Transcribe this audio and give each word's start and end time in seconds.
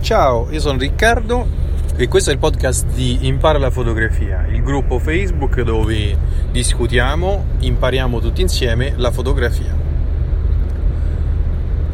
Ciao, 0.00 0.48
io 0.50 0.60
sono 0.60 0.78
Riccardo 0.78 1.46
e 1.96 2.08
questo 2.08 2.30
è 2.30 2.32
il 2.32 2.38
podcast 2.38 2.86
di 2.86 3.26
Impara 3.26 3.58
la 3.58 3.70
fotografia, 3.70 4.46
il 4.46 4.62
gruppo 4.62 4.98
Facebook 4.98 5.60
dove 5.60 6.16
discutiamo, 6.50 7.44
impariamo 7.58 8.20
tutti 8.20 8.40
insieme 8.40 8.94
la 8.96 9.10
fotografia. 9.10 9.76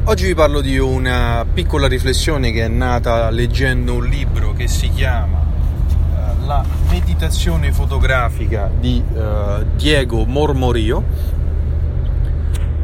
Oggi 0.04 0.26
vi 0.26 0.34
parlo 0.34 0.60
di 0.60 0.78
una 0.78 1.44
piccola 1.50 1.88
riflessione 1.88 2.52
che 2.52 2.66
è 2.66 2.68
nata 2.68 3.30
leggendo 3.30 3.94
un 3.94 4.04
libro 4.04 4.52
che 4.52 4.68
si 4.68 4.90
chiama 4.90 5.40
uh, 5.40 6.46
La 6.46 6.64
meditazione 6.90 7.72
fotografica 7.72 8.70
di 8.78 9.02
uh, 9.12 9.64
Diego 9.76 10.24
Mormorio. 10.26 11.02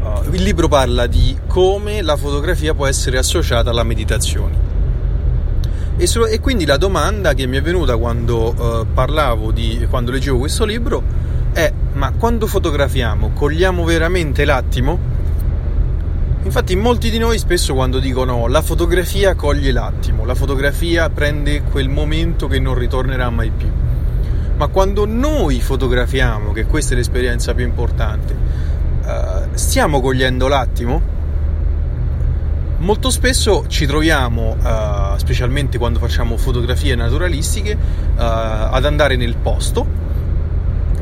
Uh, 0.02 0.34
il 0.34 0.42
libro 0.42 0.66
parla 0.66 1.06
di 1.06 1.36
come 1.46 2.02
la 2.02 2.16
fotografia 2.16 2.74
può 2.74 2.86
essere 2.86 3.18
associata 3.18 3.70
alla 3.70 3.84
meditazione. 3.84 4.69
E, 6.00 6.06
so, 6.06 6.24
e 6.24 6.40
quindi 6.40 6.64
la 6.64 6.78
domanda 6.78 7.34
che 7.34 7.46
mi 7.46 7.58
è 7.58 7.60
venuta 7.60 7.98
quando 7.98 8.86
parlavo 8.94 9.52
di 9.52 9.86
quando 9.90 10.10
leggevo 10.10 10.38
questo 10.38 10.64
libro 10.64 11.02
è: 11.52 11.70
ma 11.92 12.10
quando 12.12 12.46
fotografiamo 12.46 13.32
cogliamo 13.34 13.84
veramente 13.84 14.46
l'attimo? 14.46 14.98
Infatti 16.42 16.74
molti 16.74 17.10
di 17.10 17.18
noi 17.18 17.36
spesso 17.36 17.74
quando 17.74 17.98
dicono 17.98 18.46
la 18.46 18.62
fotografia 18.62 19.34
coglie 19.34 19.72
l'attimo, 19.72 20.24
la 20.24 20.34
fotografia 20.34 21.10
prende 21.10 21.64
quel 21.64 21.90
momento 21.90 22.48
che 22.48 22.58
non 22.58 22.76
ritornerà 22.76 23.28
mai 23.28 23.50
più. 23.54 23.68
Ma 24.56 24.68
quando 24.68 25.04
noi 25.04 25.60
fotografiamo, 25.60 26.52
che 26.52 26.64
questa 26.64 26.94
è 26.94 26.96
l'esperienza 26.96 27.52
più 27.52 27.66
importante, 27.66 28.34
uh, 29.04 29.48
stiamo 29.52 30.00
cogliendo 30.00 30.48
l'attimo? 30.48 31.18
Molto 32.80 33.10
spesso 33.10 33.66
ci 33.68 33.84
troviamo, 33.84 34.56
uh, 34.58 35.18
specialmente 35.18 35.76
quando 35.76 35.98
facciamo 35.98 36.38
fotografie 36.38 36.94
naturalistiche, 36.94 37.72
uh, 37.72 37.78
ad 38.16 38.86
andare 38.86 39.16
nel 39.16 39.36
posto 39.36 39.86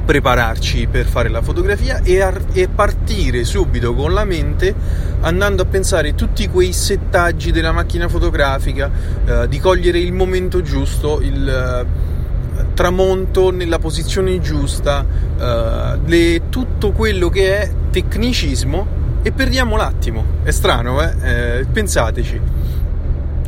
prepararci 0.05 0.89
per 0.91 1.07
fare 1.07 1.29
la 1.29 1.41
fotografia 1.41 2.01
e, 2.03 2.21
ar- 2.21 2.47
e, 2.53 2.67
partire 2.67 3.45
subito 3.45 3.95
con 3.95 4.13
la 4.13 4.25
mente 4.25 4.75
andando 5.21 5.63
a 5.63 5.67
pensare 5.67 6.17
tutti 6.17 6.49
quei 6.49 6.73
settaggi 6.73 7.53
della 7.53 7.73
macchina 7.73 8.09
fotografica, 8.09 8.91
eh, 9.25 9.49
di 9.49 9.59
cogliere 9.61 9.99
il 9.99 10.15
momento 10.15 10.63
giusto, 10.63 11.21
il 11.21 11.47
eh, 11.47 12.65
tramonto 12.73 13.51
nella 13.51 13.79
posizione 13.79 14.41
giusta, 14.41 15.05
eh, 15.39 15.99
le, 16.07 16.43
tutto 16.49 16.93
quello 16.93 17.29
che 17.29 17.61
è 17.61 17.71
tecnicismo 17.91 18.98
e 19.23 19.33
perdiamo 19.33 19.77
l'attimo. 19.77 20.25
È 20.43 20.51
strano, 20.51 21.03
eh? 21.03 21.15
eh 21.23 21.65
pensateci. 21.65 22.41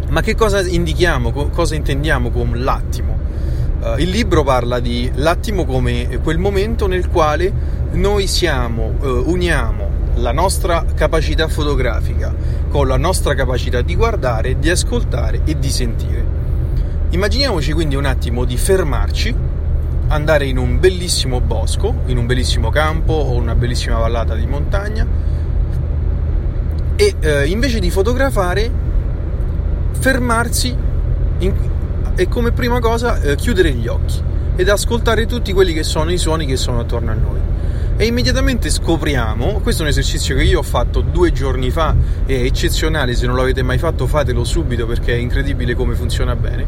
Ma 0.09 0.21
che 0.23 0.35
cosa 0.35 0.61
indichiamo, 0.61 1.31
cosa 1.31 1.75
intendiamo 1.75 2.31
con 2.31 2.51
l'attimo? 2.55 3.19
Uh, 3.81 3.99
il 3.99 4.11
libro 4.11 4.43
parla 4.43 4.81
di 4.81 5.11
l'attimo 5.15 5.65
come 5.65 6.19
quel 6.23 6.37
momento 6.37 6.87
nel 6.87 7.09
quale 7.09 7.51
noi 7.93 8.27
siamo, 8.27 8.93
uh, 9.01 9.23
uniamo 9.27 9.89
la 10.17 10.33
nostra 10.33 10.85
capacità 10.95 11.49
fotografica 11.49 12.35
con 12.69 12.89
la 12.89 12.99
nostra 12.99 13.35
capacità 13.35 13.81
di 13.81 13.95
guardare, 13.95 14.59
di 14.59 14.69
ascoltare 14.69 15.43
e 15.45 15.59
di 15.59 15.71
sentire. 15.71 16.39
Immaginiamoci 17.11 17.73
quindi 17.73 17.95
un 17.95 18.05
attimo 18.05 18.45
di 18.45 18.57
fermarci, 18.57 19.35
andare 20.09 20.47
in 20.47 20.59
un 20.59 20.79
bellissimo 20.79 21.41
bosco, 21.41 22.03
in 22.07 22.19
un 22.19 22.27
bellissimo 22.27 22.71
campo 22.71 23.13
o 23.13 23.35
una 23.35 23.55
bellissima 23.55 23.99
vallata 23.99 24.35
di 24.35 24.47
montagna 24.47 25.30
e 27.01 27.15
uh, 27.19 27.49
invece 27.49 27.79
di 27.79 27.91
fotografare 27.91 28.71
fermarsi 29.99 30.77
in, 31.39 31.55
e 32.15 32.29
come 32.29 32.53
prima 32.53 32.79
cosa 32.79 33.19
eh, 33.23 33.37
chiudere 33.37 33.73
gli 33.73 33.87
occhi 33.87 34.23
ed 34.55 34.69
ascoltare 34.69 35.25
tutti 35.25 35.55
quelli 35.55 35.73
che 35.73 35.83
sono 35.83 36.13
i 36.13 36.19
suoni 36.19 36.45
che 36.45 36.57
sono 36.57 36.81
attorno 36.81 37.11
a 37.11 37.15
noi. 37.15 37.41
E 38.01 38.07
immediatamente 38.07 38.71
scopriamo, 38.71 39.61
questo 39.61 39.83
è 39.83 39.85
un 39.85 39.91
esercizio 39.91 40.35
che 40.35 40.43
io 40.43 40.61
ho 40.61 40.63
fatto 40.63 41.03
due 41.03 41.33
giorni 41.33 41.69
fa, 41.69 41.95
è 42.25 42.33
eccezionale, 42.33 43.15
se 43.15 43.27
non 43.27 43.37
l'avete 43.37 43.63
mai 43.63 43.77
fatto 43.77 44.07
fatelo 44.07 44.43
subito 44.43 44.87
perché 44.87 45.13
è 45.13 45.19
incredibile 45.19 45.75
come 45.75 45.95
funziona 45.95 46.35
bene. 46.35 46.67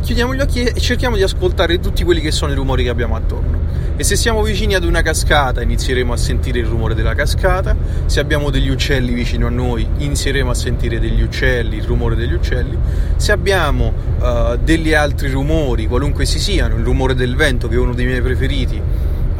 Chiudiamo 0.00 0.34
gli 0.34 0.40
occhi 0.40 0.62
e 0.62 0.80
cerchiamo 0.80 1.16
di 1.16 1.22
ascoltare 1.22 1.80
tutti 1.80 2.02
quelli 2.02 2.22
che 2.22 2.30
sono 2.30 2.52
i 2.52 2.54
rumori 2.54 2.84
che 2.84 2.88
abbiamo 2.88 3.14
attorno. 3.14 3.58
E 3.96 4.04
se 4.04 4.16
siamo 4.16 4.42
vicini 4.42 4.74
ad 4.74 4.84
una 4.84 5.02
cascata 5.02 5.60
inizieremo 5.60 6.14
a 6.14 6.16
sentire 6.16 6.60
il 6.60 6.64
rumore 6.64 6.94
della 6.94 7.14
cascata, 7.14 7.76
se 8.06 8.18
abbiamo 8.18 8.48
degli 8.48 8.70
uccelli 8.70 9.12
vicino 9.12 9.48
a 9.48 9.50
noi 9.50 9.86
inizieremo 9.98 10.50
a 10.50 10.54
sentire 10.54 10.98
degli 10.98 11.20
uccelli, 11.20 11.76
il 11.76 11.84
rumore 11.84 12.16
degli 12.16 12.32
uccelli, 12.32 12.78
se 13.16 13.32
abbiamo 13.32 13.92
uh, 14.18 14.56
degli 14.56 14.94
altri 14.94 15.28
rumori, 15.28 15.86
qualunque 15.86 16.24
si 16.24 16.38
siano, 16.38 16.76
il 16.76 16.84
rumore 16.84 17.14
del 17.14 17.36
vento 17.36 17.68
che 17.68 17.74
è 17.74 17.78
uno 17.78 17.92
dei 17.92 18.06
miei 18.06 18.22
preferiti, 18.22 18.80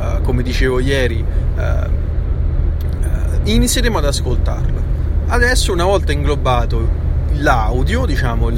uh, 0.00 0.22
come 0.22 0.42
dicevo 0.42 0.80
ieri, 0.80 1.22
uh, 1.56 1.90
inizieremo 3.44 3.98
ad 3.98 4.06
ascoltarlo. 4.06 4.82
Adesso 5.26 5.72
una 5.72 5.84
volta 5.84 6.12
inglobato 6.12 6.88
l'audio, 7.34 8.04
diciamo 8.04 8.48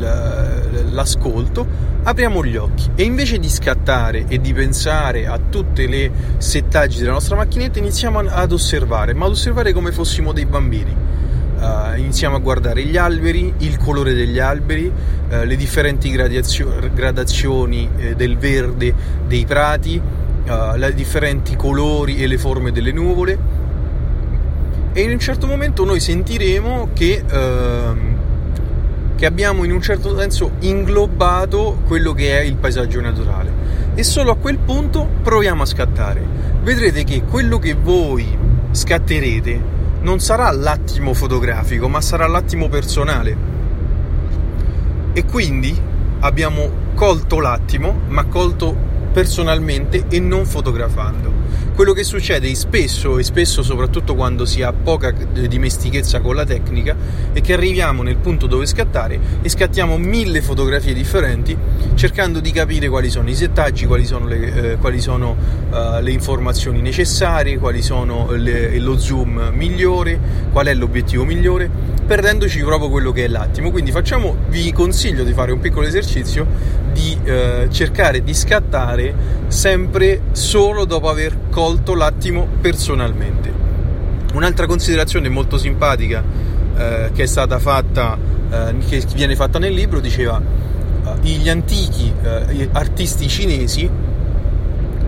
l'ascolto, 0.91 1.67
apriamo 2.05 2.45
gli 2.45 2.57
occhi 2.57 2.91
e 2.95 3.05
invece 3.05 3.39
di 3.39 3.49
scattare 3.49 4.25
e 4.27 4.41
di 4.41 4.53
pensare 4.53 5.27
a 5.27 5.39
tutte 5.39 5.87
le 5.87 6.11
settaggi 6.39 6.99
della 6.99 7.13
nostra 7.13 7.37
macchinetta 7.37 7.79
iniziamo 7.79 8.21
ad 8.21 8.53
osservare, 8.53 9.15
ma 9.15 9.27
ad 9.27 9.33
osservare 9.33 9.73
come 9.73 9.93
fossimo 9.93 10.33
dei 10.33 10.47
bambini. 10.47 10.97
Uh, 11.59 11.97
iniziamo 11.97 12.35
a 12.35 12.39
guardare 12.41 12.83
gli 12.83 12.97
alberi, 12.97 13.55
il 13.59 13.77
colore 13.77 14.15
degli 14.15 14.41
alberi, 14.41 14.87
uh, 14.87 15.45
le 15.45 15.55
differenti 15.55 16.11
gradazio- 16.11 16.91
gradazioni 16.93 17.89
eh, 17.99 18.17
del 18.17 18.37
verde 18.37 18.93
dei 19.29 19.45
prati, 19.47 20.01
uh, 20.47 20.77
i 20.77 20.95
differenti 20.95 21.57
colori 21.57 22.23
e 22.23 22.27
le 22.27 22.39
forme 22.39 22.73
delle 22.73 22.93
nuvole 22.93 23.61
e 24.93 25.03
in 25.03 25.11
un 25.11 25.19
certo 25.19 25.47
momento 25.47 25.85
noi 25.85 26.01
sentiremo 26.01 26.91
che 26.93 27.25
ehm, 27.27 28.13
che 29.23 29.29
abbiamo 29.29 29.63
in 29.63 29.71
un 29.71 29.81
certo 29.81 30.19
senso 30.19 30.51
inglobato 30.61 31.79
quello 31.87 32.13
che 32.13 32.39
è 32.39 32.43
il 32.43 32.57
paesaggio 32.57 33.01
naturale 33.01 33.53
e 33.95 34.03
solo 34.03 34.33
a 34.33 34.37
quel 34.37 34.59
punto 34.59 35.09
proviamo 35.23 35.63
a 35.63 35.67
scattare. 35.67 36.21
Vedrete 36.61 37.05
che 37.05 37.23
quello 37.23 37.59
che 37.59 37.75
voi 37.75 38.27
scatterete 38.73 39.61
non 40.01 40.19
sarà 40.19 40.51
l'attimo 40.51 41.15
fotografico, 41.15 41.89
ma 41.89 42.01
sarà 42.01 42.27
l'attimo 42.27 42.69
personale. 42.69 43.37
E 45.13 45.25
quindi 45.25 45.81
abbiamo 46.21 46.71
colto 46.95 47.39
l'attimo, 47.39 48.01
ma 48.09 48.25
colto 48.25 48.75
personalmente 49.13 50.07
e 50.09 50.19
non 50.21 50.47
fotografando. 50.47 51.42
Quello 51.75 51.95
che 51.95 52.05
succede 52.05 52.55
spesso 52.55 53.19
e 53.19 53.23
spesso 53.23 53.63
soprattutto 53.63 54.15
quando 54.15 54.45
si 54.45 54.61
ha 54.61 54.75
poca 54.75 55.11
dimestichezza 55.11 56.21
con 56.21 56.35
la 56.35 56.45
tecnica 56.45 56.95
è 57.33 57.41
che 57.41 57.55
arriviamo 57.55 58.03
nel 58.03 58.17
punto 58.17 58.47
dove 58.47 58.67
scattare 58.67 59.19
e 59.41 59.49
scattiamo 59.49 59.97
mille 59.97 60.43
fotografie 60.43 60.93
differenti 60.93 61.57
cercando 61.95 62.41
di 62.41 62.51
capire 62.53 62.89
quali 62.89 63.09
sono 63.09 63.31
i 63.31 63.35
settaggi, 63.35 63.87
quali 63.87 64.05
sono 64.05 64.27
le, 64.27 64.73
eh, 64.73 64.77
quali 64.77 65.01
sono, 65.01 65.35
uh, 65.71 66.03
le 66.03 66.11
informazioni 66.11 66.81
necessarie, 66.83 67.59
quali 67.59 67.81
sono 67.81 68.31
le, 68.33 68.79
lo 68.79 68.99
zoom 68.99 69.53
migliore, 69.55 70.19
qual 70.53 70.67
è 70.67 70.75
l'obiettivo 70.75 71.25
migliore, 71.25 71.71
perdendoci 72.07 72.61
proprio 72.63 72.91
quello 72.91 73.13
che 73.13 73.25
è 73.25 73.29
l'attimo. 73.29 73.71
Quindi 73.71 73.93
facciamo, 73.93 74.37
vi 74.49 74.73
consiglio 74.73 75.25
di 75.25 75.33
fare 75.33 75.53
un 75.53 75.61
piccolo 75.61 75.87
esercizio 75.87 76.47
di 76.93 77.17
uh, 77.25 77.69
cercare 77.71 78.23
di 78.23 78.35
scattare 78.35 79.41
sempre 79.49 80.23
solo 80.33 80.85
dopo 80.85 81.09
aver 81.09 81.37
colto 81.51 81.72
l'attimo 81.95 82.49
personalmente. 82.61 83.53
Un'altra 84.35 84.67
considerazione 84.67 85.29
molto 85.29 85.59
simpatica 85.59 86.23
eh, 86.77 87.11
che 87.13 87.23
è 87.25 87.27
stata 87.27 87.59
fatta, 87.59 88.17
eh, 88.51 88.77
che 88.89 89.05
viene 89.15 89.37
fatta 89.37 89.59
nel 89.59 89.73
libro, 89.73 90.01
diceva 90.01 90.41
eh, 90.41 91.29
gli 91.29 91.49
antichi 91.49 92.13
eh, 92.23 92.69
artisti 92.73 93.29
cinesi 93.29 93.89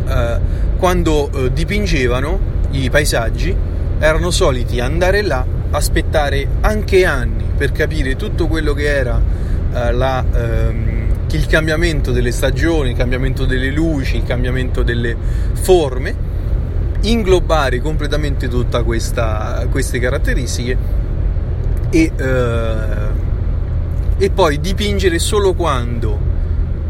eh, 0.07 0.41
quando 0.77 1.31
eh, 1.31 1.53
dipingevano 1.53 2.53
i 2.73 2.91
paesaggi 2.91 3.57
erano 3.99 4.31
soliti 4.31 4.81
andare 4.81 5.23
là, 5.23 5.45
aspettare 5.71 6.47
anche 6.61 7.05
anni 7.05 7.45
per 7.57 7.73
capire 7.73 8.17
tutto 8.17 8.47
quello 8.47 8.75
che 8.75 8.87
era 8.87 9.43
la, 9.75 10.25
ehm, 10.33 10.95
il 11.33 11.47
cambiamento 11.47 12.13
delle 12.13 12.31
stagioni, 12.31 12.91
il 12.91 12.97
cambiamento 12.97 13.45
delle 13.45 13.71
luci, 13.71 14.17
il 14.17 14.23
cambiamento 14.25 14.83
delle 14.83 15.17
forme 15.53 16.24
inglobare 17.05 17.81
completamente 17.81 18.49
tutte 18.49 18.83
queste 18.83 19.99
caratteristiche 19.99 20.77
e, 21.91 22.12
eh, 22.17 23.23
e 24.19 24.31
poi 24.31 24.61
dipingere 24.61 25.19
solo 25.19 25.55
quando 25.55 26.33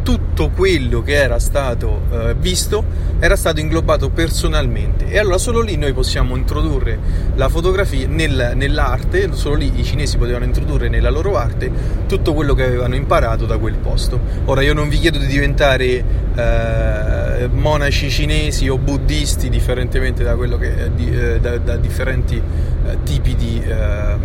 tutto 0.04 0.50
quello 0.50 1.02
che 1.02 1.14
era 1.14 1.38
stato 1.38 2.02
eh, 2.10 2.34
visto 2.38 2.84
era 3.18 3.36
stato 3.36 3.60
inglobato 3.60 4.10
personalmente 4.10 5.06
e 5.08 5.18
allora 5.18 5.38
solo 5.38 5.62
lì 5.62 5.76
noi 5.76 5.94
possiamo 5.94 6.36
introdurre 6.36 6.98
la 7.36 7.48
fotografia 7.48 8.06
nel, 8.06 8.52
nell'arte, 8.54 9.30
solo 9.32 9.54
lì 9.54 9.72
i 9.74 9.82
cinesi 9.82 10.18
potevano 10.18 10.44
introdurre 10.44 10.90
nella 10.90 11.08
loro 11.08 11.36
arte 11.36 11.70
tutto 12.06 12.34
quello 12.34 12.52
che 12.52 12.64
avevano 12.64 12.94
imparato 12.94 13.46
da 13.46 13.56
quel 13.56 13.76
posto. 13.76 14.20
Ora 14.44 14.60
io 14.60 14.74
non 14.74 14.88
vi 14.88 14.98
chiedo 14.98 15.18
di 15.18 15.26
diventare 15.26 16.04
eh, 16.34 17.23
monaci 17.50 18.10
cinesi 18.10 18.68
o 18.68 18.78
buddisti 18.78 19.48
differentemente 19.48 20.22
da, 20.22 20.36
che, 20.36 20.90
di, 20.94 21.10
eh, 21.10 21.40
da, 21.40 21.58
da 21.58 21.76
differenti 21.76 22.36
eh, 22.36 22.98
tipi 23.02 23.34
di 23.34 23.62
eh, 23.64 24.16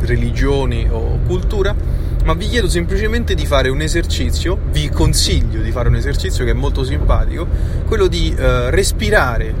religioni 0.00 0.86
o 0.90 1.18
cultura 1.26 1.74
ma 2.24 2.34
vi 2.34 2.48
chiedo 2.48 2.68
semplicemente 2.68 3.34
di 3.34 3.46
fare 3.46 3.70
un 3.70 3.80
esercizio, 3.80 4.58
vi 4.70 4.90
consiglio 4.90 5.62
di 5.62 5.70
fare 5.70 5.88
un 5.88 5.94
esercizio 5.94 6.44
che 6.44 6.50
è 6.50 6.54
molto 6.54 6.84
simpatico, 6.84 7.46
quello 7.86 8.06
di 8.06 8.34
eh, 8.36 8.68
respirare 8.70 9.54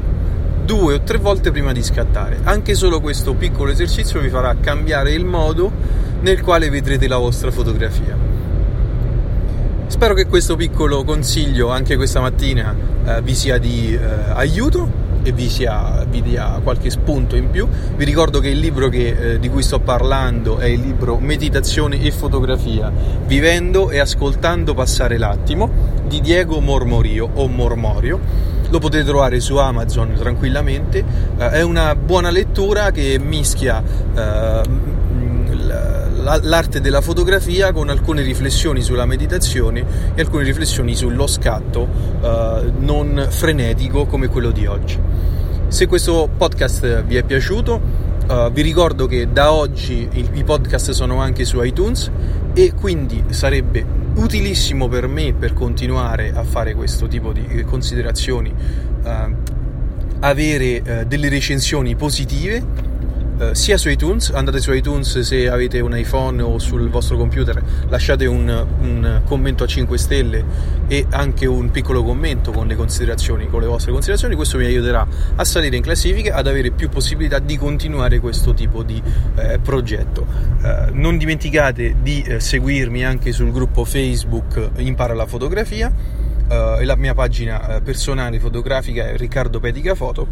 due 0.66 0.94
o 0.94 1.00
tre 1.00 1.16
volte 1.16 1.50
prima 1.50 1.72
di 1.72 1.82
scattare. 1.82 2.40
Anche 2.42 2.74
solo 2.74 3.00
questo 3.00 3.32
piccolo 3.32 3.70
esercizio 3.70 4.20
vi 4.20 4.28
farà 4.28 4.54
cambiare 4.60 5.12
il 5.12 5.24
modo 5.24 5.72
nel 6.20 6.42
quale 6.42 6.68
vedrete 6.68 7.08
la 7.08 7.16
vostra 7.16 7.50
fotografia. 7.50 8.27
Spero 9.88 10.12
che 10.12 10.26
questo 10.26 10.54
piccolo 10.54 11.02
consiglio 11.02 11.70
anche 11.70 11.96
questa 11.96 12.20
mattina 12.20 12.76
eh, 13.04 13.22
vi 13.22 13.34
sia 13.34 13.56
di 13.56 13.94
eh, 13.94 13.98
aiuto 14.34 15.06
e 15.22 15.32
vi, 15.32 15.48
sia, 15.48 16.04
vi, 16.08 16.22
dia 16.22 16.60
qualche 16.62 16.90
spunto 16.90 17.36
in 17.36 17.50
più. 17.50 17.66
Vi 17.96 18.04
ricordo 18.04 18.38
che 18.38 18.48
il 18.48 18.58
libro 18.58 18.90
che, 18.90 19.32
eh, 19.32 19.38
di 19.38 19.48
cui 19.48 19.62
sto 19.62 19.80
parlando 19.80 20.58
è 20.58 20.66
il 20.66 20.80
libro 20.80 21.18
Meditazione 21.18 22.00
e 22.02 22.12
fotografia, 22.12 22.92
vivendo 23.26 23.90
e 23.90 23.98
ascoltando 23.98 24.74
passare 24.74 25.16
l'attimo 25.16 25.70
di 26.06 26.20
Diego 26.20 26.60
Mormorio 26.60 27.28
o 27.34 27.48
Mormorio. 27.48 28.20
Lo 28.68 28.78
potete 28.78 29.04
trovare 29.04 29.40
su 29.40 29.56
Amazon 29.56 30.12
tranquillamente, 30.14 31.02
eh, 31.38 31.48
è 31.50 31.62
una 31.62 31.96
buona 31.96 32.30
lettura 32.30 32.90
che 32.90 33.18
mischia 33.18 33.82
eh, 34.14 34.60
l'arte 36.36 36.80
della 36.80 37.00
fotografia 37.00 37.72
con 37.72 37.88
alcune 37.88 38.22
riflessioni 38.22 38.82
sulla 38.82 39.06
meditazione 39.06 39.84
e 40.14 40.20
alcune 40.20 40.44
riflessioni 40.44 40.94
sullo 40.94 41.26
scatto 41.26 41.88
eh, 42.20 42.72
non 42.78 43.26
frenetico 43.30 44.06
come 44.06 44.28
quello 44.28 44.50
di 44.50 44.66
oggi. 44.66 44.98
Se 45.68 45.86
questo 45.86 46.28
podcast 46.36 47.02
vi 47.04 47.16
è 47.16 47.22
piaciuto, 47.22 48.06
Uh, 48.28 48.52
vi 48.52 48.60
ricordo 48.60 49.06
che 49.06 49.32
da 49.32 49.52
oggi 49.52 50.06
i, 50.12 50.28
i, 50.34 50.44
podcast 50.44 50.90
sono 50.90 51.18
anche 51.18 51.46
su 51.46 51.62
iTunes 51.62 52.10
e 52.52 52.74
quindi 52.74 53.24
sarebbe 53.30 53.82
utilissimo 54.16 54.86
per 54.86 55.06
me 55.06 55.32
per 55.32 55.54
continuare 55.54 56.34
a 56.34 56.44
fare 56.44 56.74
questo 56.74 57.08
tipo 57.08 57.32
di 57.32 57.64
considerazioni 57.64 58.52
uh, 59.02 59.34
avere 60.20 60.82
uh, 60.84 61.06
delle 61.06 61.30
recensioni 61.30 61.96
positive 61.96 62.87
eh, 63.38 63.54
sia 63.54 63.76
su 63.76 63.88
iTunes, 63.88 64.30
andate 64.30 64.60
su 64.60 64.72
iTunes 64.72 65.20
se 65.20 65.48
avete 65.48 65.80
un 65.80 65.96
iPhone 65.96 66.42
o 66.42 66.58
sul 66.58 66.88
vostro 66.88 67.16
computer, 67.16 67.62
lasciate 67.88 68.26
un, 68.26 68.66
un, 68.80 69.22
commento 69.24 69.64
a 69.64 69.66
5 69.66 69.98
stelle 69.98 70.44
e 70.88 71.06
anche 71.10 71.46
un 71.46 71.70
piccolo 71.70 72.02
commento 72.02 72.50
con 72.50 72.66
le 72.66 72.74
considerazioni, 72.74 73.48
con 73.48 73.60
le 73.60 73.66
vostre 73.66 73.92
considerazioni, 73.92 74.34
questo 74.34 74.58
mi 74.58 74.64
aiuterà 74.64 75.06
a 75.36 75.44
salire 75.44 75.76
in 75.76 75.82
classifica, 75.82 76.34
ad 76.34 76.46
avere 76.46 76.70
più 76.70 76.88
possibilità 76.88 77.38
di 77.38 77.56
continuare 77.56 78.18
questo 78.20 78.54
tipo 78.54 78.82
di 78.82 79.00
eh, 79.36 79.58
progetto. 79.58 80.26
Eh, 80.62 80.90
non 80.92 81.16
dimenticate 81.16 81.96
di 82.02 82.22
eh, 82.22 82.40
seguirmi 82.40 83.04
anche 83.04 83.32
sul 83.32 83.52
gruppo 83.52 83.84
Facebook 83.84 84.70
Impara 84.76 85.14
la 85.14 85.26
fotografia 85.26 85.92
uh, 86.48 86.80
e 86.80 86.84
la 86.84 86.96
mia 86.96 87.14
pagina 87.14 87.76
uh, 87.76 87.82
personale 87.82 88.40
fotografica 88.40 89.06
è 89.06 89.16
Riccardo 89.16 89.60
Pedica 89.60 89.94
Foto, 89.94 90.28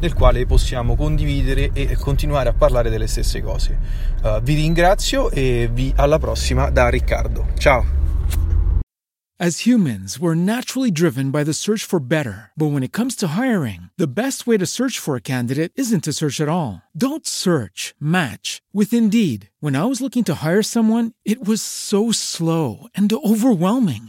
nel 0.00 0.14
quale 0.14 0.46
possiamo 0.46 0.96
condividere 0.96 1.70
e 1.72 1.96
continuare 1.96 2.48
a 2.48 2.52
parlare 2.52 2.90
delle 2.90 3.06
stesse 3.06 3.42
cose. 3.42 3.78
Uh, 4.22 4.40
vi 4.40 4.54
ringrazio 4.54 5.30
e 5.30 5.68
vi 5.72 5.92
alla 5.96 6.18
prossima 6.18 6.70
da 6.70 6.88
Riccardo. 6.88 7.48
Ciao! 7.58 8.04
As 9.38 9.66
humans, 9.66 10.18
we're 10.18 10.34
naturally 10.34 10.90
driven 10.90 11.30
by 11.30 11.44
the 11.44 11.52
search 11.52 11.84
for 11.84 12.00
better. 12.00 12.52
But 12.56 12.72
when 12.72 12.82
it 12.82 12.90
comes 12.90 13.14
to 13.16 13.36
hiring, 13.36 13.90
the 13.98 14.06
best 14.06 14.46
way 14.46 14.56
to 14.56 14.64
search 14.64 14.98
for 14.98 15.14
a 15.14 15.20
candidate 15.20 15.72
isn't 15.76 16.04
to 16.04 16.14
search 16.14 16.40
at 16.40 16.48
all. 16.48 16.80
Don't 16.96 17.26
search, 17.26 17.94
match 18.00 18.62
with 18.72 18.94
Indeed. 18.94 19.50
When 19.60 19.76
I 19.76 19.84
was 19.84 20.00
looking 20.00 20.24
to 20.24 20.36
hire 20.36 20.62
someone, 20.62 21.12
it 21.26 21.46
was 21.46 21.60
so 21.60 22.12
slow 22.12 22.88
and 22.94 23.12
overwhelming. 23.12 24.08